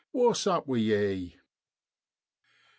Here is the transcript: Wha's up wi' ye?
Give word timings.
Wha's 0.15 0.43
up 0.53 0.63
wi' 0.67 0.77
ye? 0.77 1.35